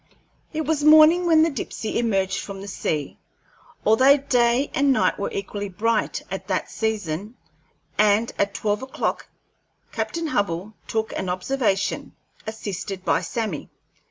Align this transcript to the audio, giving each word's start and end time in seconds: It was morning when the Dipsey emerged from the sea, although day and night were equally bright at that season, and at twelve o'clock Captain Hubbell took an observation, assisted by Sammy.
It 0.51 0.65
was 0.65 0.83
morning 0.83 1.27
when 1.27 1.43
the 1.43 1.51
Dipsey 1.51 1.99
emerged 1.99 2.39
from 2.39 2.59
the 2.59 2.67
sea, 2.67 3.19
although 3.85 4.17
day 4.17 4.71
and 4.73 4.91
night 4.91 5.19
were 5.19 5.29
equally 5.31 5.69
bright 5.69 6.23
at 6.31 6.47
that 6.47 6.71
season, 6.71 7.35
and 7.99 8.31
at 8.39 8.55
twelve 8.55 8.81
o'clock 8.81 9.27
Captain 9.91 10.25
Hubbell 10.29 10.73
took 10.87 11.13
an 11.13 11.29
observation, 11.29 12.15
assisted 12.47 13.05
by 13.05 13.21
Sammy. 13.21 13.69